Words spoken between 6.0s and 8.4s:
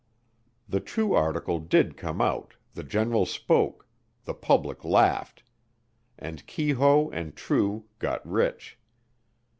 and Keyhoe and True got